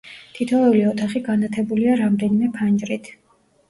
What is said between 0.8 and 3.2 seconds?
ოთახი განათებულია რამდენიმე ფანჯრით.